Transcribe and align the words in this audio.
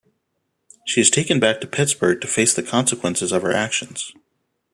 She 0.83 0.99
is 0.99 1.11
taken 1.11 1.39
back 1.39 1.61
to 1.61 1.67
Pittsburgh 1.67 2.21
to 2.21 2.27
face 2.27 2.55
the 2.55 2.63
consequences 2.63 3.31
of 3.31 3.43
her 3.43 3.51
actions. 3.53 4.11